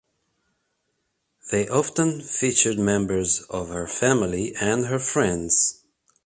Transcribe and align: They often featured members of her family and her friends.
They 1.51 1.67
often 1.67 2.21
featured 2.21 2.79
members 2.79 3.43
of 3.51 3.69
her 3.69 3.85
family 3.85 4.55
and 4.55 4.87
her 4.87 4.97
friends. 4.97 5.83